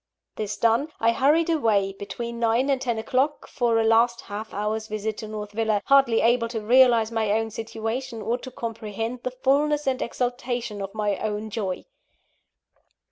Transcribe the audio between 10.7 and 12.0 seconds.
of my own joy.